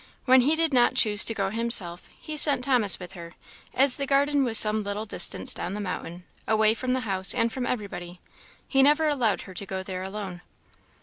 [0.25, 3.33] When he did not choose to go himself, he sent Thomas with her,
[3.71, 7.53] as the garden was some little distance down the mountain, away from the house and
[7.53, 8.19] from everybody
[8.67, 10.41] he never allowed her to go there alone.